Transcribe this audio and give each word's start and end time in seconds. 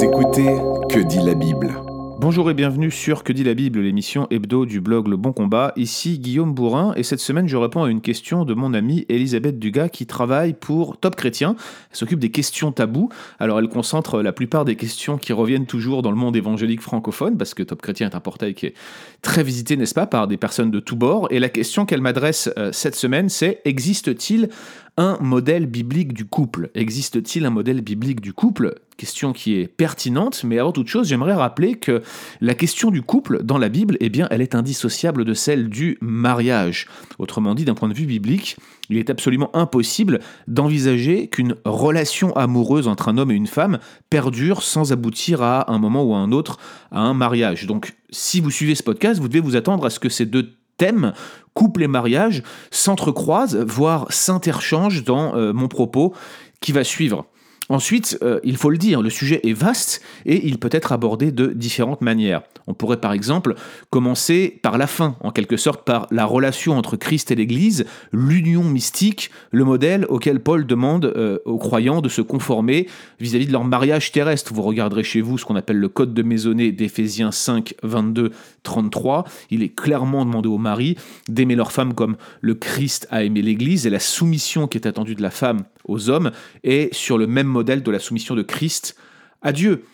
Écoutez 0.00 0.46
Que 0.88 1.00
dit 1.00 1.18
la 1.18 1.34
Bible 1.34 1.74
Bonjour 2.20 2.48
et 2.50 2.54
bienvenue 2.54 2.90
sur 2.90 3.24
Que 3.24 3.32
dit 3.32 3.42
la 3.42 3.54
Bible, 3.54 3.80
l'émission 3.80 4.28
hebdo 4.30 4.64
du 4.64 4.80
blog 4.80 5.08
Le 5.08 5.16
Bon 5.16 5.32
Combat. 5.32 5.72
Ici 5.74 6.20
Guillaume 6.20 6.54
Bourrin 6.54 6.92
et 6.94 7.02
cette 7.02 7.18
semaine 7.18 7.48
je 7.48 7.56
réponds 7.56 7.82
à 7.82 7.90
une 7.90 8.00
question 8.00 8.44
de 8.44 8.54
mon 8.54 8.74
amie 8.74 9.06
Elisabeth 9.08 9.58
Dugas 9.58 9.88
qui 9.88 10.06
travaille 10.06 10.52
pour 10.52 10.98
Top 10.98 11.16
Chrétien. 11.16 11.56
Elle 11.90 11.96
s'occupe 11.96 12.20
des 12.20 12.30
questions 12.30 12.70
tabous. 12.70 13.08
Alors 13.40 13.58
elle 13.58 13.68
concentre 13.68 14.22
la 14.22 14.32
plupart 14.32 14.64
des 14.64 14.76
questions 14.76 15.18
qui 15.18 15.32
reviennent 15.32 15.66
toujours 15.66 16.02
dans 16.02 16.10
le 16.10 16.16
monde 16.16 16.36
évangélique 16.36 16.80
francophone 16.80 17.36
parce 17.36 17.54
que 17.54 17.64
Top 17.64 17.82
Chrétien 17.82 18.08
est 18.08 18.14
un 18.14 18.20
portail 18.20 18.54
qui 18.54 18.66
est 18.66 18.74
très 19.22 19.42
visité, 19.42 19.76
n'est-ce 19.76 19.94
pas, 19.94 20.06
par 20.06 20.28
des 20.28 20.36
personnes 20.36 20.70
de 20.70 20.80
tous 20.80 20.96
bords. 20.96 21.26
Et 21.30 21.40
la 21.40 21.48
question 21.48 21.86
qu'elle 21.86 22.02
m'adresse 22.02 22.50
euh, 22.56 22.70
cette 22.72 22.94
semaine 22.94 23.28
c'est 23.28 23.62
existe-t-il 23.64 24.48
un 24.96 25.18
modèle 25.20 25.66
biblique 25.66 26.12
du 26.12 26.24
couple 26.24 26.70
Existe-t-il 26.76 27.46
un 27.46 27.50
modèle 27.50 27.80
biblique 27.80 28.20
du 28.20 28.32
couple 28.32 28.74
Question 28.98 29.32
qui 29.32 29.54
est 29.54 29.68
pertinente, 29.68 30.42
mais 30.42 30.58
avant 30.58 30.72
toute 30.72 30.88
chose, 30.88 31.06
j'aimerais 31.06 31.34
rappeler 31.34 31.76
que 31.76 32.02
la 32.40 32.54
question 32.54 32.90
du 32.90 33.00
couple 33.00 33.44
dans 33.44 33.56
la 33.56 33.68
Bible, 33.68 33.96
eh 34.00 34.08
bien, 34.08 34.26
elle 34.32 34.42
est 34.42 34.56
indissociable 34.56 35.24
de 35.24 35.34
celle 35.34 35.68
du 35.68 35.98
mariage. 36.00 36.88
Autrement 37.20 37.54
dit, 37.54 37.64
d'un 37.64 37.74
point 37.74 37.88
de 37.88 37.94
vue 37.94 38.06
biblique, 38.06 38.56
il 38.90 38.96
est 38.96 39.08
absolument 39.08 39.54
impossible 39.54 40.18
d'envisager 40.48 41.28
qu'une 41.28 41.54
relation 41.64 42.34
amoureuse 42.34 42.88
entre 42.88 43.06
un 43.06 43.18
homme 43.18 43.30
et 43.30 43.36
une 43.36 43.46
femme 43.46 43.78
perdure 44.10 44.64
sans 44.64 44.90
aboutir 44.92 45.42
à 45.42 45.70
un 45.72 45.78
moment 45.78 46.02
ou 46.02 46.12
à 46.12 46.18
un 46.18 46.32
autre 46.32 46.58
à 46.90 46.98
un 46.98 47.14
mariage. 47.14 47.66
Donc, 47.66 47.94
si 48.10 48.40
vous 48.40 48.50
suivez 48.50 48.74
ce 48.74 48.82
podcast, 48.82 49.20
vous 49.20 49.28
devez 49.28 49.38
vous 49.38 49.54
attendre 49.54 49.86
à 49.86 49.90
ce 49.90 50.00
que 50.00 50.08
ces 50.08 50.26
deux 50.26 50.54
thèmes, 50.76 51.12
couple 51.54 51.84
et 51.84 51.88
mariage, 51.88 52.42
s'entrecroisent, 52.72 53.64
voire 53.64 54.06
s'interchangent 54.10 55.04
dans 55.04 55.36
euh, 55.36 55.52
mon 55.52 55.68
propos 55.68 56.14
qui 56.60 56.72
va 56.72 56.82
suivre. 56.82 57.26
Ensuite, 57.70 58.18
euh, 58.22 58.40
il 58.44 58.56
faut 58.56 58.70
le 58.70 58.78
dire, 58.78 59.02
le 59.02 59.10
sujet 59.10 59.40
est 59.44 59.52
vaste 59.52 60.00
et 60.24 60.46
il 60.46 60.58
peut 60.58 60.70
être 60.72 60.92
abordé 60.92 61.32
de 61.32 61.48
différentes 61.48 62.00
manières. 62.00 62.42
On 62.66 62.72
pourrait 62.72 63.00
par 63.00 63.12
exemple 63.12 63.54
commencer 63.90 64.58
par 64.62 64.78
la 64.78 64.86
fin, 64.86 65.16
en 65.20 65.30
quelque 65.30 65.58
sorte 65.58 65.84
par 65.84 66.06
la 66.10 66.24
relation 66.24 66.78
entre 66.78 66.96
Christ 66.96 67.30
et 67.30 67.34
l'Église, 67.34 67.84
l'union 68.12 68.64
mystique, 68.64 69.30
le 69.50 69.64
modèle 69.64 70.06
auquel 70.08 70.40
Paul 70.40 70.66
demande 70.66 71.04
euh, 71.04 71.38
aux 71.44 71.58
croyants 71.58 72.00
de 72.00 72.08
se 72.08 72.22
conformer 72.22 72.88
vis-à-vis 73.20 73.46
de 73.46 73.52
leur 73.52 73.64
mariage 73.64 74.12
terrestre. 74.12 74.54
Vous 74.54 74.62
regarderez 74.62 75.04
chez 75.04 75.20
vous 75.20 75.36
ce 75.36 75.44
qu'on 75.44 75.56
appelle 75.56 75.78
le 75.78 75.88
code 75.88 76.14
de 76.14 76.22
maisonnée 76.22 76.72
d'Éphésiens 76.72 77.32
5, 77.32 77.74
22, 77.82 78.32
33. 78.62 79.24
Il 79.50 79.62
est 79.62 79.74
clairement 79.74 80.24
demandé 80.24 80.48
aux 80.48 80.58
maris 80.58 80.96
d'aimer 81.28 81.54
leur 81.54 81.72
femme 81.72 81.92
comme 81.92 82.16
le 82.40 82.54
Christ 82.54 83.06
a 83.10 83.24
aimé 83.24 83.42
l'Église 83.42 83.86
et 83.86 83.90
la 83.90 84.00
soumission 84.00 84.66
qui 84.66 84.78
est 84.78 84.86
attendue 84.86 85.14
de 85.14 85.22
la 85.22 85.30
femme 85.30 85.64
aux 85.88 86.10
hommes 86.10 86.30
est 86.62 86.94
sur 86.94 87.18
le 87.18 87.26
même 87.26 87.46
modèle 87.46 87.82
de 87.82 87.90
la 87.90 87.98
soumission 87.98 88.34
de 88.34 88.42
Christ 88.42 88.96
à 89.42 89.52
Dieu. 89.52 89.84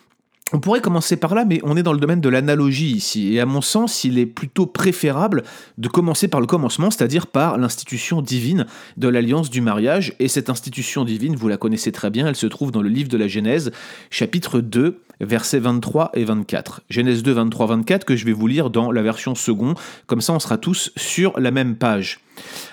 On 0.53 0.59
pourrait 0.59 0.79
commencer 0.79 1.17
par 1.17 1.33
là, 1.33 1.43
mais 1.43 1.59
on 1.63 1.75
est 1.75 1.81
dans 1.81 1.91
le 1.91 1.99
domaine 1.99 2.21
de 2.21 2.29
l'analogie 2.29 2.91
ici, 2.91 3.33
et 3.33 3.39
à 3.39 3.47
mon 3.47 3.61
sens, 3.61 4.03
il 4.03 4.19
est 4.19 4.27
plutôt 4.27 4.67
préférable 4.67 5.41
de 5.79 5.87
commencer 5.87 6.27
par 6.27 6.39
le 6.39 6.45
commencement, 6.45 6.91
c'est-à-dire 6.91 7.25
par 7.25 7.57
l'institution 7.57 8.21
divine 8.21 8.67
de 8.95 9.07
l'alliance 9.07 9.49
du 9.49 9.61
mariage, 9.61 10.13
et 10.19 10.27
cette 10.27 10.51
institution 10.51 11.03
divine, 11.03 11.35
vous 11.35 11.47
la 11.47 11.57
connaissez 11.57 11.91
très 11.91 12.11
bien, 12.11 12.27
elle 12.27 12.35
se 12.35 12.45
trouve 12.45 12.71
dans 12.71 12.83
le 12.83 12.89
livre 12.89 13.09
de 13.09 13.17
la 13.17 13.27
Genèse, 13.27 13.71
chapitre 14.11 14.59
2, 14.59 15.01
versets 15.19 15.57
23 15.57 16.11
et 16.13 16.25
24. 16.25 16.81
Genèse 16.91 17.23
2, 17.23 17.31
23, 17.31 17.65
24, 17.65 18.05
que 18.05 18.15
je 18.15 18.25
vais 18.25 18.31
vous 18.31 18.45
lire 18.45 18.69
dans 18.69 18.91
la 18.91 19.01
version 19.01 19.33
second, 19.33 19.73
comme 20.05 20.21
ça 20.21 20.33
on 20.33 20.39
sera 20.39 20.59
tous 20.59 20.91
sur 20.95 21.39
la 21.39 21.49
même 21.49 21.75
page. 21.75 22.19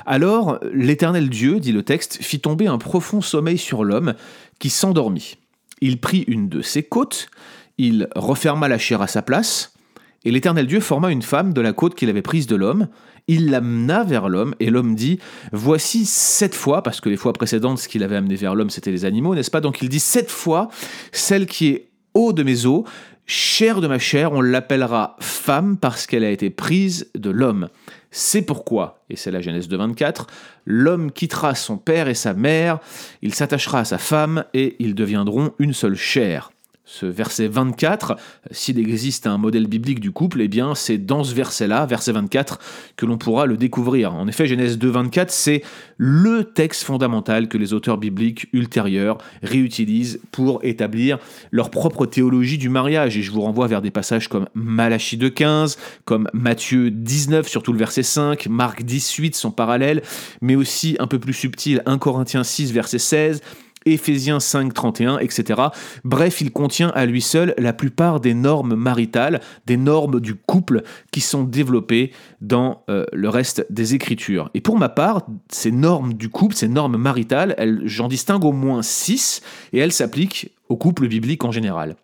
Alors, 0.05 0.59
l'Éternel 0.75 1.31
Dieu, 1.31 1.59
dit 1.59 1.73
le 1.73 1.83
texte, 1.83 2.19
fit 2.20 2.41
tomber 2.41 2.67
un 2.67 2.77
profond 2.77 3.23
sommeil 3.23 3.57
sur 3.57 3.83
l'homme, 3.83 4.12
qui 4.59 4.69
s'endormit. 4.69 5.39
Il 5.81 5.98
prit 5.98 6.25
une 6.29 6.48
de 6.48 6.62
ses 6.62 6.84
côtes, 6.84 7.29
il 7.78 8.09
referma 8.15 8.69
la 8.69 8.78
chair 8.78 9.03
à 9.03 9.06
sa 9.06 9.23
place, 9.23 9.75
et 10.25 10.31
l'Éternel 10.31 10.67
Dieu 10.67 10.81
forma 10.81 11.11
une 11.11 11.23
femme 11.23 11.53
de 11.53 11.61
la 11.61 11.73
côte 11.73 11.95
qu'il 11.95 12.08
avait 12.08 12.23
prise 12.23 12.46
de 12.46 12.55
l'homme, 12.55 12.89
il 13.29 13.51
l'amena 13.51 14.05
vers 14.05 14.29
l'homme, 14.29 14.55
et 14.61 14.70
l'homme 14.70 14.95
dit, 14.95 15.19
Voici 15.52 16.05
sept 16.07 16.55
fois, 16.55 16.83
parce 16.83 17.01
que 17.01 17.08
les 17.08 17.17
fois 17.17 17.33
précédentes, 17.33 17.79
ce 17.79 17.89
qu'il 17.89 18.02
avait 18.02 18.17
amené 18.17 18.36
vers 18.36 18.55
l'homme, 18.55 18.70
c'était 18.70 18.91
les 18.91 19.05
animaux, 19.05 19.35
n'est-ce 19.35 19.51
pas? 19.51 19.61
Donc 19.61 19.83
il 19.83 19.89
dit, 19.89 20.01
Sept 20.01 20.30
fois, 20.30 20.69
celle 21.11 21.46
qui 21.46 21.69
est 21.69 21.91
eau 22.14 22.33
de 22.33 22.42
mes 22.42 22.67
eaux, 22.67 22.85
chair 23.27 23.80
de 23.80 23.89
ma 23.89 23.98
chair, 23.98 24.33
on 24.33 24.41
l'appellera 24.41 25.17
femme 25.20 25.77
parce 25.77 26.07
qu'elle 26.07 26.25
a 26.25 26.30
été 26.30 26.51
prise 26.51 27.11
de 27.14 27.30
l'homme. 27.30 27.69
C'est 28.11 28.42
pourquoi, 28.42 29.02
et 29.08 29.17
c'est 29.17 29.30
la 29.30 29.41
Genèse 29.41 29.69
de 29.69 29.77
24, 29.77 30.27
l'homme 30.67 31.11
quittera 31.11 31.55
son 31.55 31.79
père 31.79 32.08
et 32.08 32.14
sa 32.14 32.35
mère, 32.35 32.79
il 33.23 33.35
s'attachera 33.35 33.80
à 33.80 33.85
sa 33.85 33.98
femme, 33.98 34.45
et 34.55 34.77
ils 34.79 34.95
deviendront 34.95 35.52
une 35.58 35.73
seule 35.73 35.96
chair 35.96 36.52
ce 36.85 37.07
verset 37.07 37.47
24, 37.47 38.17
s'il 38.51 38.79
existe 38.79 39.27
un 39.29 39.39
modèle 39.39 39.69
biblique 39.69 40.01
du 40.01 40.11
couple, 40.11 40.41
eh 40.41 40.48
bien 40.48 40.75
c'est 40.75 40.98
dans 40.98 41.23
ce 41.23 41.33
verset-là, 41.35 41.87
verset 41.87 42.13
24, 42.13 42.59
que 42.97 43.07
l'on 43.07 43.19
pourra 43.19 43.47
le 43.47 43.57
découvrir. 43.57 44.15
En 44.15 44.27
effet, 44.27 44.47
Genèse 44.47 44.79
2, 44.79 44.89
24, 44.89 45.31
c'est 45.31 45.63
le 45.97 46.45
texte 46.45 46.83
fondamental 46.83 47.48
que 47.48 47.57
les 47.57 47.73
auteurs 47.73 47.98
bibliques 47.98 48.48
ultérieurs 48.53 49.19
réutilisent 49.43 50.20
pour 50.33 50.59
établir 50.65 51.19
leur 51.53 51.70
propre 51.70 52.05
théologie 52.05 52.59
du 52.59 52.69
mariage. 52.69 53.17
Et 53.17 53.23
je 53.23 53.31
vous 53.31 53.43
renvoie 53.43 53.69
vers 53.69 53.81
des 53.81 53.93
passages 53.93 54.27
comme 54.27 54.49
Malachie 54.55 55.17
2, 55.17 55.31
15, 55.31 55.79
comme 56.05 56.29
Matthieu 56.33 56.91
19, 56.91 57.47
surtout 57.47 57.73
le 57.73 57.79
verset 57.79 58.03
5, 58.03 58.49
Marc 58.49 58.83
18, 58.83 59.37
son 59.37 59.53
parallèle, 59.53 60.03
mais 60.41 60.57
aussi 60.57 60.97
un 60.99 61.07
peu 61.07 61.20
plus 61.20 61.35
subtil, 61.35 61.83
1 61.87 61.99
Corinthiens 61.99 62.45
6, 62.45 62.73
verset 62.73 62.99
16, 62.99 63.41
Éphésiens 63.87 64.41
5, 64.41 64.73
31, 64.73 65.19
etc. 65.19 65.61
Bref, 66.05 66.41
il 66.41 66.53
contient 66.53 66.91
à 66.95 67.07
lui 67.07 67.20
seul 67.20 67.55
la 67.59 67.73
plupart 67.73 68.20
des 68.20 68.35
normes 68.35 68.75
maritales, 68.75 69.41
des 69.67 69.77
normes 69.77 70.20
du 70.20 70.35
couple 70.35 70.83
qui 71.11 71.20
sont 71.20 71.45
développées 71.45 72.13
dans 72.41 72.85
euh, 72.89 73.05
le 73.13 73.29
reste 73.29 73.67
des 73.70 73.95
Écritures. 73.95 74.51
Et 74.55 74.61
pour 74.61 74.79
ma 74.79 74.89
part, 74.89 75.27
ces 75.51 75.70
normes 75.70 76.15
du 76.15 76.29
couple, 76.29 76.55
ces 76.55 76.69
normes 76.69 76.97
maritales, 76.97 77.57
j'en 77.85 78.09
distingue 78.09 78.45
au 78.45 78.53
moins 78.53 78.83
six 78.83 79.43
et 79.73 79.79
elles 79.79 79.93
s'appliquent 79.93 80.53
au 80.69 80.77
couple 80.77 81.09
biblique 81.09 81.45
en 81.45 81.53
général. 81.53 81.97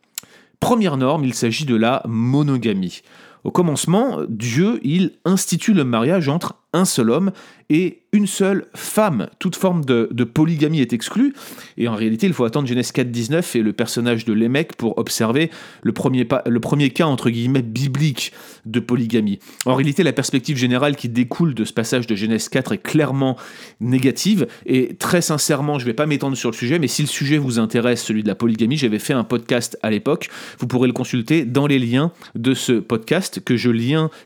Première 0.60 0.96
norme, 0.96 1.24
il 1.24 1.34
s'agit 1.34 1.64
de 1.64 1.76
la 1.76 2.02
monogamie. 2.06 3.02
Au 3.44 3.50
commencement, 3.50 4.18
Dieu, 4.28 4.80
il 4.82 5.12
institue 5.24 5.72
le 5.72 5.84
mariage 5.84 6.28
entre 6.28 6.56
un 6.72 6.84
seul 6.84 7.10
homme 7.10 7.32
et 7.70 8.02
une 8.12 8.26
seule 8.26 8.66
femme. 8.74 9.28
Toute 9.38 9.54
forme 9.54 9.84
de, 9.84 10.24
polygamie 10.24 10.80
est 10.80 10.94
exclue, 10.94 11.34
et 11.76 11.88
en 11.88 11.94
réalité, 11.94 12.26
il 12.26 12.32
faut 12.32 12.44
attendre 12.44 12.66
Genèse 12.66 12.92
4, 12.92 13.10
19 13.10 13.56
et 13.56 13.62
le 13.62 13.74
personnage 13.74 14.24
de 14.24 14.32
Lémec 14.32 14.76
pour 14.76 14.96
observer 14.96 15.50
le 15.82 15.92
premier, 15.92 16.26
le 16.46 16.60
premier 16.60 16.90
cas, 16.90 17.06
entre 17.06 17.28
guillemets, 17.28 17.60
biblique 17.60 18.32
de 18.64 18.80
polygamie. 18.80 19.38
En 19.66 19.74
réalité, 19.74 20.02
la 20.02 20.14
perspective 20.14 20.56
générale 20.56 20.96
qui 20.96 21.10
découle 21.10 21.54
de 21.54 21.64
ce 21.64 21.74
passage 21.74 22.06
de 22.06 22.14
Genèse 22.14 22.48
4 22.48 22.72
est 22.72 22.78
clairement 22.78 23.36
négative, 23.80 24.46
et 24.64 24.94
très 24.94 25.20
sincèrement, 25.20 25.78
je 25.78 25.84
ne 25.84 25.90
vais 25.90 25.94
pas 25.94 26.06
m'étendre 26.06 26.36
sur 26.36 26.50
le 26.50 26.56
sujet, 26.56 26.78
mais 26.78 26.88
si 26.88 27.02
le 27.02 27.08
sujet 27.08 27.36
vous 27.36 27.58
intéresse, 27.58 28.02
celui 28.02 28.22
de 28.22 28.28
la 28.28 28.34
polygamie, 28.34 28.78
j'avais 28.78 28.98
fait 28.98 29.12
un 29.12 29.24
podcast 29.24 29.78
à 29.82 29.90
l'époque, 29.90 30.30
vous 30.58 30.66
pourrez 30.66 30.86
le 30.86 30.94
consulter 30.94 31.44
dans 31.44 31.66
les 31.66 31.78
liens 31.78 32.12
de 32.34 32.54
ce 32.54 32.72
podcast 32.72 33.44
que 33.44 33.58
je, 33.58 33.70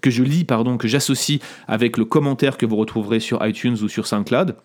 que 0.00 0.10
je 0.10 0.22
lis, 0.22 0.44
pardon, 0.44 0.76
que 0.76 0.86
j'associe 0.86 1.41
avec 1.66 1.97
le 1.97 2.04
commentaire 2.04 2.31
que 2.37 2.66
vous 2.66 2.76
retrouverez 2.76 3.20
sur 3.20 3.44
iTunes 3.47 3.76
ou 3.82 3.88
sur 3.88 4.06
SoundCloud 4.06 4.56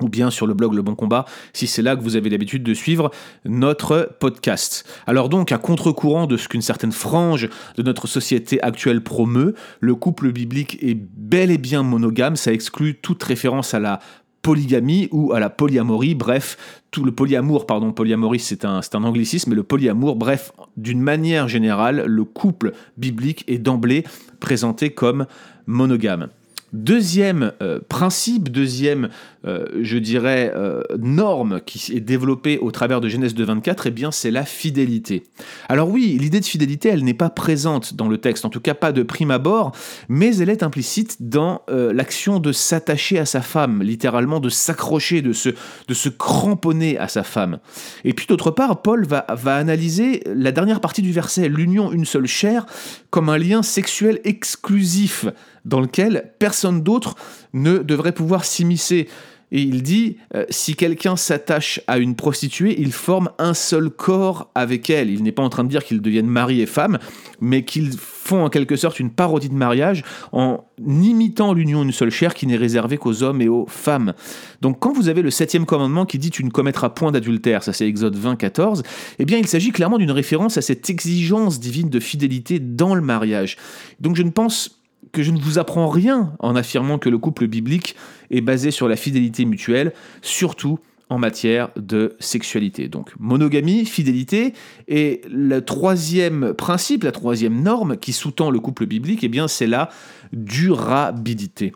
ou 0.00 0.08
bien 0.08 0.30
sur 0.30 0.46
le 0.46 0.54
blog 0.54 0.74
Le 0.74 0.82
Bon 0.82 0.96
Combat, 0.96 1.24
si 1.52 1.66
c'est 1.66 1.82
là 1.82 1.94
que 1.94 2.02
vous 2.02 2.16
avez 2.16 2.28
l'habitude 2.28 2.64
de 2.64 2.74
suivre 2.74 3.10
notre 3.44 4.16
podcast. 4.18 4.84
Alors 5.06 5.28
donc, 5.28 5.52
à 5.52 5.58
contre-courant 5.58 6.26
de 6.26 6.36
ce 6.36 6.48
qu'une 6.48 6.62
certaine 6.62 6.90
frange 6.90 7.48
de 7.76 7.82
notre 7.82 8.08
société 8.08 8.60
actuelle 8.62 9.02
promeut, 9.02 9.54
le 9.80 9.94
couple 9.94 10.32
biblique 10.32 10.78
est 10.82 10.96
bel 10.96 11.52
et 11.52 11.58
bien 11.58 11.84
monogame, 11.84 12.34
ça 12.34 12.52
exclut 12.52 12.96
toute 12.96 13.22
référence 13.22 13.72
à 13.72 13.78
la 13.78 14.00
polygamie 14.42 15.08
ou 15.10 15.32
à 15.32 15.40
la 15.40 15.48
polyamorie, 15.48 16.14
bref, 16.14 16.58
tout 16.90 17.04
le 17.04 17.12
polyamour, 17.12 17.64
pardon, 17.64 17.92
polyamorie 17.92 18.40
c'est 18.40 18.64
un, 18.64 18.80
un 18.92 19.04
anglicisme, 19.04 19.50
mais 19.50 19.56
le 19.56 19.62
polyamour, 19.62 20.16
bref, 20.16 20.52
d'une 20.76 21.00
manière 21.00 21.48
générale, 21.48 22.04
le 22.06 22.24
couple 22.24 22.72
biblique 22.98 23.44
est 23.46 23.58
d'emblée 23.58 24.04
présenté 24.40 24.90
comme 24.90 25.26
monogame. 25.66 26.28
Deuxième 26.74 27.52
euh, 27.62 27.78
principe, 27.88 28.50
deuxième, 28.50 29.08
euh, 29.46 29.66
je 29.80 29.98
dirais, 29.98 30.52
euh, 30.54 30.82
norme 30.98 31.60
qui 31.64 31.92
est 31.94 32.00
développée 32.00 32.58
au 32.58 32.70
travers 32.70 33.00
de 33.00 33.08
Genèse 33.08 33.34
2.24, 33.34 33.82
eh 33.86 33.90
bien, 33.90 34.10
c'est 34.10 34.30
la 34.30 34.44
fidélité. 34.44 35.24
Alors 35.68 35.88
oui, 35.88 36.16
l'idée 36.20 36.40
de 36.40 36.44
fidélité, 36.44 36.88
elle 36.88 37.04
n'est 37.04 37.14
pas 37.14 37.30
présente 37.30 37.94
dans 37.94 38.08
le 38.08 38.18
texte, 38.18 38.44
en 38.44 38.50
tout 38.50 38.60
cas 38.60 38.74
pas 38.74 38.92
de 38.92 39.02
prime 39.02 39.30
abord, 39.30 39.72
mais 40.08 40.36
elle 40.36 40.48
est 40.48 40.62
implicite 40.62 41.16
dans 41.20 41.62
l'action 41.68 42.40
de 42.40 42.52
s'attacher 42.52 43.18
à 43.18 43.26
sa 43.26 43.42
femme, 43.42 43.82
littéralement 43.82 44.40
de 44.40 44.48
s'accrocher, 44.48 45.22
de 45.22 45.32
se, 45.32 45.50
de 45.88 45.94
se 45.94 46.08
cramponner 46.08 46.98
à 46.98 47.08
sa 47.08 47.22
femme. 47.22 47.58
Et 48.04 48.12
puis 48.12 48.26
d'autre 48.26 48.50
part, 48.50 48.82
Paul 48.82 49.06
va, 49.06 49.26
va 49.28 49.56
analyser 49.56 50.22
la 50.26 50.52
dernière 50.52 50.80
partie 50.80 51.02
du 51.02 51.12
verset, 51.12 51.48
l'union 51.48 51.92
une 51.92 52.04
seule 52.04 52.26
chair, 52.26 52.66
comme 53.10 53.28
un 53.28 53.38
lien 53.38 53.62
sexuel 53.62 54.20
exclusif 54.24 55.26
dans 55.64 55.80
lequel 55.80 56.32
personne 56.38 56.82
d'autre 56.82 57.14
ne 57.52 57.78
devrait 57.78 58.12
pouvoir 58.12 58.44
s'immiscer. 58.44 59.08
Et 59.54 59.62
il 59.62 59.84
dit, 59.84 60.16
euh, 60.34 60.44
si 60.50 60.74
quelqu'un 60.74 61.14
s'attache 61.14 61.80
à 61.86 61.98
une 61.98 62.16
prostituée, 62.16 62.74
il 62.76 62.90
forme 62.90 63.30
un 63.38 63.54
seul 63.54 63.88
corps 63.88 64.50
avec 64.56 64.90
elle. 64.90 65.10
Il 65.10 65.22
n'est 65.22 65.30
pas 65.30 65.44
en 65.44 65.48
train 65.48 65.62
de 65.62 65.68
dire 65.68 65.84
qu'ils 65.84 66.02
deviennent 66.02 66.26
mari 66.26 66.60
et 66.60 66.66
femme, 66.66 66.98
mais 67.40 67.64
qu'ils 67.64 67.92
font 67.96 68.44
en 68.44 68.48
quelque 68.48 68.74
sorte 68.74 68.98
une 68.98 69.10
parodie 69.10 69.48
de 69.48 69.54
mariage 69.54 70.02
en 70.32 70.64
imitant 70.84 71.52
l'union 71.52 71.82
d'une 71.82 71.92
seule 71.92 72.10
chair 72.10 72.34
qui 72.34 72.48
n'est 72.48 72.56
réservée 72.56 72.98
qu'aux 72.98 73.22
hommes 73.22 73.40
et 73.40 73.48
aux 73.48 73.66
femmes. 73.68 74.14
Donc 74.60 74.80
quand 74.80 74.92
vous 74.92 75.08
avez 75.08 75.22
le 75.22 75.30
septième 75.30 75.66
commandement 75.66 76.04
qui 76.04 76.18
dit 76.18 76.30
tu 76.30 76.42
ne 76.42 76.50
commettras 76.50 76.88
point 76.88 77.12
d'adultère, 77.12 77.62
ça 77.62 77.72
c'est 77.72 77.86
Exode 77.86 78.16
20, 78.16 78.34
14, 78.34 78.82
eh 79.20 79.24
bien 79.24 79.38
il 79.38 79.46
s'agit 79.46 79.70
clairement 79.70 79.98
d'une 79.98 80.10
référence 80.10 80.58
à 80.58 80.62
cette 80.62 80.90
exigence 80.90 81.60
divine 81.60 81.90
de 81.90 82.00
fidélité 82.00 82.58
dans 82.58 82.96
le 82.96 83.02
mariage. 83.02 83.56
Donc 84.00 84.16
je 84.16 84.24
ne 84.24 84.30
pense 84.30 84.83
que 85.12 85.22
je 85.22 85.30
ne 85.30 85.40
vous 85.40 85.58
apprends 85.58 85.88
rien 85.88 86.34
en 86.38 86.56
affirmant 86.56 86.98
que 86.98 87.08
le 87.08 87.18
couple 87.18 87.46
biblique 87.46 87.96
est 88.30 88.40
basé 88.40 88.70
sur 88.70 88.88
la 88.88 88.96
fidélité 88.96 89.44
mutuelle, 89.44 89.92
surtout 90.22 90.78
en 91.10 91.18
matière 91.18 91.68
de 91.76 92.16
sexualité. 92.18 92.88
Donc 92.88 93.12
monogamie, 93.18 93.84
fidélité, 93.84 94.54
et 94.88 95.20
le 95.30 95.60
troisième 95.60 96.54
principe, 96.54 97.04
la 97.04 97.12
troisième 97.12 97.62
norme 97.62 97.96
qui 97.96 98.12
sous-tend 98.12 98.50
le 98.50 98.60
couple 98.60 98.86
biblique, 98.86 99.22
eh 99.22 99.28
bien 99.28 99.48
c'est 99.48 99.66
la 99.66 99.90
durabilité. 100.32 101.72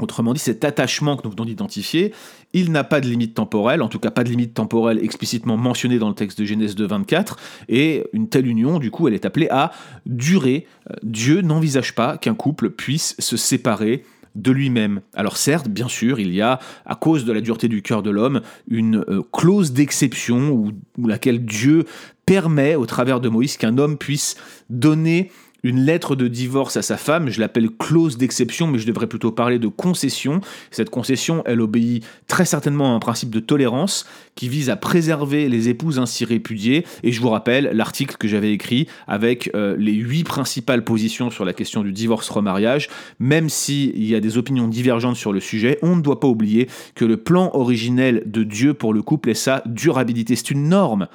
Autrement 0.00 0.32
dit, 0.32 0.40
cet 0.40 0.64
attachement 0.64 1.16
que 1.16 1.22
nous 1.24 1.30
venons 1.30 1.44
d'identifier, 1.44 2.12
il 2.54 2.72
n'a 2.72 2.82
pas 2.82 3.00
de 3.00 3.06
limite 3.06 3.34
temporelle, 3.34 3.82
en 3.82 3.88
tout 3.88 3.98
cas 3.98 4.10
pas 4.10 4.24
de 4.24 4.30
limite 4.30 4.54
temporelle 4.54 4.98
explicitement 5.02 5.56
mentionnée 5.56 5.98
dans 5.98 6.08
le 6.08 6.14
texte 6.14 6.40
de 6.40 6.44
Genèse 6.44 6.74
2, 6.74 6.86
24, 6.86 7.36
et 7.68 8.04
une 8.12 8.28
telle 8.28 8.46
union, 8.46 8.78
du 8.78 8.90
coup, 8.90 9.06
elle 9.06 9.14
est 9.14 9.26
appelée 9.26 9.48
à 9.50 9.70
durer. 10.06 10.66
Dieu 11.02 11.42
n'envisage 11.42 11.94
pas 11.94 12.16
qu'un 12.16 12.34
couple 12.34 12.70
puisse 12.70 13.14
se 13.18 13.36
séparer 13.36 14.02
de 14.34 14.50
lui-même. 14.50 15.00
Alors 15.14 15.36
certes, 15.36 15.68
bien 15.68 15.88
sûr, 15.88 16.18
il 16.18 16.32
y 16.32 16.40
a, 16.40 16.58
à 16.86 16.94
cause 16.94 17.24
de 17.24 17.32
la 17.32 17.40
dureté 17.40 17.68
du 17.68 17.82
cœur 17.82 18.02
de 18.02 18.10
l'homme, 18.10 18.40
une 18.68 19.04
euh, 19.08 19.22
clause 19.32 19.72
d'exception 19.72 20.50
où, 20.50 20.72
laquelle 21.06 21.44
Dieu 21.44 21.84
permet, 22.24 22.76
au 22.76 22.86
travers 22.86 23.20
de 23.20 23.28
Moïse, 23.28 23.56
qu'un 23.56 23.78
homme 23.78 23.98
puisse 23.98 24.36
donner 24.70 25.30
une 25.62 25.84
lettre 25.84 26.16
de 26.16 26.28
divorce 26.28 26.76
à 26.76 26.82
sa 26.82 26.96
femme, 26.96 27.28
je 27.28 27.40
l'appelle 27.40 27.70
clause 27.70 28.16
d'exception, 28.16 28.66
mais 28.66 28.78
je 28.78 28.86
devrais 28.86 29.06
plutôt 29.06 29.30
parler 29.30 29.58
de 29.58 29.68
concession. 29.68 30.40
Cette 30.70 30.90
concession, 30.90 31.42
elle 31.46 31.60
obéit 31.60 32.04
très 32.26 32.44
certainement 32.44 32.92
à 32.92 32.96
un 32.96 32.98
principe 32.98 33.30
de 33.30 33.40
tolérance 33.40 34.06
qui 34.34 34.48
vise 34.48 34.70
à 34.70 34.76
préserver 34.76 35.48
les 35.48 35.68
épouses 35.68 35.98
ainsi 35.98 36.24
répudiées. 36.24 36.84
Et 37.02 37.12
je 37.12 37.20
vous 37.20 37.30
rappelle 37.30 37.70
l'article 37.72 38.16
que 38.16 38.26
j'avais 38.26 38.52
écrit 38.52 38.88
avec 39.06 39.50
euh, 39.54 39.76
les 39.78 39.92
huit 39.92 40.24
principales 40.24 40.84
positions 40.84 41.30
sur 41.30 41.44
la 41.44 41.52
question 41.52 41.82
du 41.82 41.92
divorce-remariage. 41.92 42.88
Même 43.20 43.48
s'il 43.48 44.04
y 44.04 44.14
a 44.14 44.20
des 44.20 44.38
opinions 44.38 44.68
divergentes 44.68 45.16
sur 45.16 45.32
le 45.32 45.40
sujet, 45.40 45.78
on 45.82 45.96
ne 45.96 46.02
doit 46.02 46.18
pas 46.18 46.28
oublier 46.28 46.68
que 46.94 47.04
le 47.04 47.16
plan 47.16 47.50
originel 47.54 48.22
de 48.26 48.42
Dieu 48.42 48.74
pour 48.74 48.92
le 48.92 49.02
couple 49.02 49.30
est 49.30 49.34
sa 49.34 49.62
durabilité. 49.66 50.34
C'est 50.34 50.50
une 50.50 50.68
norme. 50.68 51.06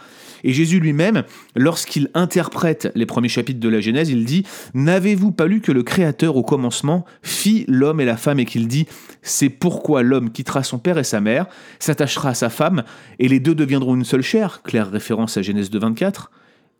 Et 0.43 0.53
Jésus 0.53 0.79
lui-même, 0.79 1.23
lorsqu'il 1.55 2.09
interprète 2.13 2.91
les 2.95 3.05
premiers 3.05 3.29
chapitres 3.29 3.59
de 3.59 3.69
la 3.69 3.81
Genèse, 3.81 4.09
il 4.09 4.25
dit 4.25 4.43
N'avez-vous 4.73 5.31
pas 5.31 5.47
lu 5.47 5.61
que 5.61 5.71
le 5.71 5.83
Créateur 5.83 6.35
au 6.35 6.43
commencement 6.43 7.05
fit 7.21 7.65
l'homme 7.67 8.01
et 8.01 8.05
la 8.05 8.17
femme 8.17 8.39
et 8.39 8.45
qu'il 8.45 8.67
dit 8.67 8.87
C'est 9.21 9.49
pourquoi 9.49 10.03
l'homme 10.03 10.31
quittera 10.31 10.63
son 10.63 10.79
père 10.79 10.97
et 10.97 11.03
sa 11.03 11.21
mère, 11.21 11.47
s'attachera 11.79 12.29
à 12.29 12.33
sa 12.33 12.49
femme, 12.49 12.83
et 13.19 13.27
les 13.27 13.39
deux 13.39 13.55
deviendront 13.55 13.95
une 13.95 14.05
seule 14.05 14.21
chair 14.21 14.61
Claire 14.63 14.89
référence 14.89 15.37
à 15.37 15.41
Genèse 15.41 15.69
2, 15.69 15.79
24. 15.79 16.31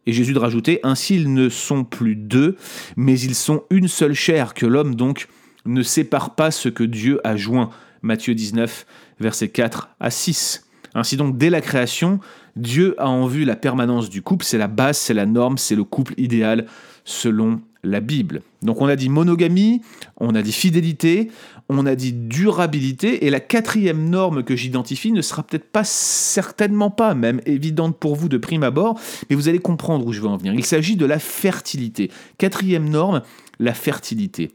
Et 0.06 0.13
Jésus 0.13 0.33
de 0.33 0.39
rajouter 0.39 0.80
Ainsi 0.83 1.15
ils 1.15 1.33
ne 1.33 1.50
sont 1.50 1.83
plus 1.83 2.15
deux, 2.15 2.56
mais 2.95 3.19
ils 3.19 3.36
sont 3.36 3.63
une 3.69 3.88
seule 3.88 4.13
chair, 4.13 4.53
que 4.53 4.65
l'homme 4.65 4.95
donc 4.95 5.27
ne 5.65 5.81
sépare 5.81 6.36
pas 6.36 6.51
ce 6.51 6.69
que 6.69 6.83
Dieu 6.83 7.19
a 7.24 7.36
joint. 7.36 7.69
Matthieu 8.01 8.33
19, 8.33 8.86
versets 9.19 9.50
4 9.50 9.89
à 10.00 10.10
6. 10.10 10.66
Ainsi 10.97 11.15
donc, 11.15 11.38
dès 11.38 11.51
la 11.51 11.61
création, 11.61 12.19
Dieu 12.55 12.95
a 12.97 13.07
en 13.07 13.27
vue 13.27 13.45
la 13.45 13.55
permanence 13.55 14.09
du 14.09 14.23
couple, 14.23 14.44
c'est 14.44 14.57
la 14.57 14.67
base, 14.67 14.97
c'est 14.97 15.13
la 15.13 15.27
norme, 15.27 15.59
c'est 15.59 15.75
le 15.75 15.83
couple 15.83 16.15
idéal 16.17 16.65
selon 17.05 17.61
la 17.83 17.99
Bible. 17.99 18.41
Donc 18.63 18.81
on 18.81 18.88
a 18.88 18.95
dit 18.95 19.07
monogamie, 19.07 19.81
on 20.17 20.33
a 20.33 20.41
dit 20.41 20.51
fidélité, 20.51 21.29
on 21.69 21.85
a 21.85 21.95
dit 21.95 22.13
durabilité, 22.13 23.25
et 23.25 23.29
la 23.29 23.39
quatrième 23.39 24.09
norme 24.09 24.44
que 24.44 24.55
j'identifie 24.55 25.11
ne 25.11 25.21
sera 25.21 25.44
peut-être 25.44 25.69
pas, 25.71 25.83
certainement 25.83 26.89
pas 26.89 27.13
même 27.13 27.41
évidente 27.45 27.97
pour 27.97 28.15
vous 28.15 28.27
de 28.27 28.38
prime 28.38 28.63
abord, 28.63 29.00
mais 29.29 29.35
vous 29.35 29.47
allez 29.47 29.59
comprendre 29.59 30.05
où 30.05 30.13
je 30.13 30.21
veux 30.21 30.27
en 30.27 30.38
venir. 30.38 30.53
Il 30.53 30.65
s'agit 30.65 30.95
de 30.95 31.05
la 31.05 31.19
fertilité. 31.19 32.09
Quatrième 32.39 32.89
norme, 32.89 33.21
la 33.59 33.73
fertilité. 33.73 34.51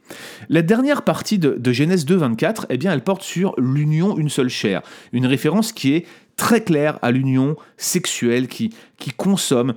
La 0.49 0.63
dernière 0.63 1.03
partie 1.03 1.39
de, 1.39 1.73
Genèse 1.73 2.05
2, 2.05 2.17
24, 2.17 2.67
eh 2.71 2.79
bien, 2.79 2.93
elle 2.93 3.03
porte 3.03 3.23
sur 3.23 3.55
l'union 3.59 4.17
une 4.17 4.29
seule 4.29 4.49
chair, 4.49 4.83
une 5.13 5.27
référence 5.27 5.73
qui 5.73 5.95
est 5.95 6.07
très 6.37 6.63
claire 6.63 6.99
à 7.03 7.11
l'union 7.11 7.57
sexuelle 7.77 8.49
qui, 8.49 8.75
qui 8.99 9.11
consomme 9.11 9.75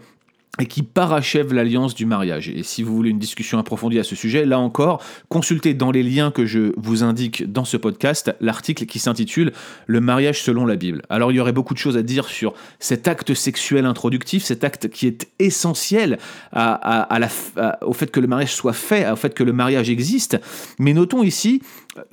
et 0.59 0.65
qui 0.67 0.83
parachève 0.83 1.53
l'alliance 1.53 1.95
du 1.95 2.05
mariage. 2.05 2.49
Et 2.49 2.63
si 2.63 2.83
vous 2.83 2.95
voulez 2.95 3.09
une 3.09 3.19
discussion 3.19 3.59
approfondie 3.59 3.99
à 3.99 4.03
ce 4.03 4.15
sujet, 4.15 4.45
là 4.45 4.59
encore, 4.59 5.03
consultez 5.27 5.73
dans 5.73 5.91
les 5.91 6.03
liens 6.03 6.31
que 6.31 6.45
je 6.45 6.71
vous 6.77 7.03
indique 7.03 7.51
dans 7.51 7.65
ce 7.65 7.77
podcast 7.77 8.33
l'article 8.39 8.85
qui 8.85 8.99
s'intitule 8.99 9.51
Le 9.85 9.99
mariage 9.99 10.41
selon 10.41 10.65
la 10.65 10.75
Bible. 10.75 11.01
Alors 11.09 11.31
il 11.31 11.35
y 11.35 11.39
aurait 11.39 11.51
beaucoup 11.51 11.73
de 11.73 11.79
choses 11.79 11.97
à 11.97 12.03
dire 12.03 12.27
sur 12.27 12.53
cet 12.79 13.07
acte 13.07 13.33
sexuel 13.33 13.85
introductif, 13.85 14.43
cet 14.43 14.63
acte 14.63 14.89
qui 14.89 15.07
est 15.07 15.27
essentiel 15.39 16.19
au 16.53 17.93
fait 17.93 18.11
que 18.11 18.19
le 18.19 18.27
mariage 18.27 18.53
soit 18.53 18.73
fait, 18.73 19.09
au 19.09 19.15
fait 19.17 19.33
que 19.33 19.43
le 19.43 19.53
mariage 19.53 19.89
existe. 19.89 20.39
Mais 20.79 20.93
notons 20.93 21.23
ici, 21.23 21.61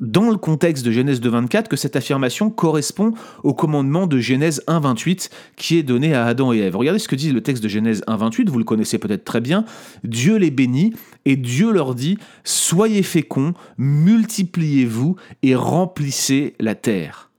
dans 0.00 0.30
le 0.30 0.36
contexte 0.36 0.84
de 0.84 0.90
Genèse 0.90 1.20
2.24, 1.20 1.68
que 1.68 1.76
cette 1.76 1.96
affirmation 1.96 2.50
correspond 2.50 3.12
au 3.42 3.54
commandement 3.54 4.06
de 4.06 4.18
Genèse 4.18 4.62
1.28 4.68 5.30
qui 5.56 5.78
est 5.78 5.82
donné 5.82 6.14
à 6.14 6.26
Adam 6.26 6.52
et 6.52 6.58
Ève. 6.58 6.76
Regardez 6.76 6.98
ce 6.98 7.08
que 7.08 7.16
dit 7.16 7.32
le 7.32 7.40
texte 7.40 7.62
de 7.62 7.68
Genèse 7.68 8.02
1.28 8.06 8.48
vous 8.48 8.58
le 8.58 8.64
connaissez 8.64 8.98
peut-être 8.98 9.24
très 9.24 9.40
bien, 9.40 9.64
Dieu 10.04 10.36
les 10.36 10.50
bénit 10.50 10.94
et 11.24 11.36
Dieu 11.36 11.72
leur 11.72 11.94
dit, 11.94 12.18
soyez 12.44 13.02
féconds, 13.02 13.54
multipliez-vous 13.78 15.16
et 15.42 15.54
remplissez 15.54 16.54
la 16.60 16.74
terre. 16.74 17.30